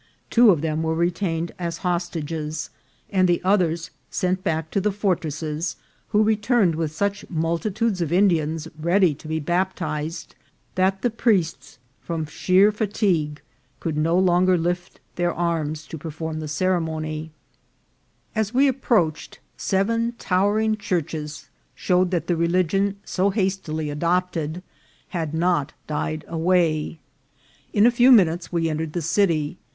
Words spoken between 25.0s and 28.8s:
had not died away. In a few minutes we